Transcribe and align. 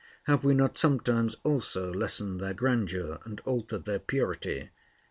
Have 0.23 0.43
we 0.43 0.55
not 0.55 0.79
sometimes 0.79 1.35
also 1.43 1.93
lessened 1.93 2.39
their 2.39 2.55
grandeur 2.55 3.19
and 3.23 3.39
altered 3.41 3.85
their 3.85 3.99
purity? 3.99 4.71